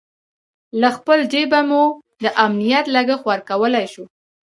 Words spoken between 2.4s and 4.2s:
امنیت لګښت ورکولای شوای.